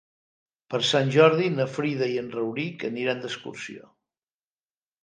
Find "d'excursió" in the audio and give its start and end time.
3.27-3.89